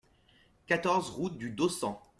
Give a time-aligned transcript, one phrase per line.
[0.65, 1.93] quatorze route du Dossen